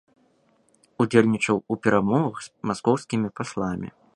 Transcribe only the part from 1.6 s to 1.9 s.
у